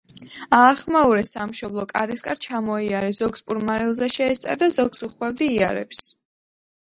აახმაურე 0.59 1.25
სამშობლო, 1.31 1.83
კარისკარ 1.91 2.41
ჩამოიარე 2.45 3.11
ზოგს 3.19 3.45
პურ 3.51 3.61
მარილზე 3.69 4.09
შეესწარ 4.15 4.59
და 4.65 4.71
ზოგს 4.79 5.05
უხვევდი 5.11 5.51
იარებს... 5.59 6.03